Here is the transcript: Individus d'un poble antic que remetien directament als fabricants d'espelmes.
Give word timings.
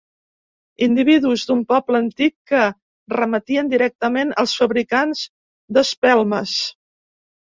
Individus 0.85 1.41
d'un 1.49 1.59
poble 1.71 1.99
antic 2.05 2.33
que 2.53 2.61
remetien 3.15 3.69
directament 3.73 4.33
als 4.45 4.55
fabricants 4.61 5.21
d'espelmes. 5.77 6.57